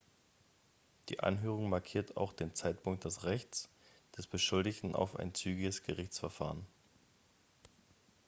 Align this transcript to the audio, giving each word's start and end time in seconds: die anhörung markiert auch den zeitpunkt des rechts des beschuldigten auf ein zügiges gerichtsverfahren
die 1.09 1.19
anhörung 1.19 1.69
markiert 1.69 2.17
auch 2.17 2.33
den 2.33 2.55
zeitpunkt 2.55 3.05
des 3.05 3.23
rechts 3.23 3.69
des 4.17 4.25
beschuldigten 4.25 4.95
auf 4.95 5.15
ein 5.17 5.35
zügiges 5.35 5.83
gerichtsverfahren 5.83 6.65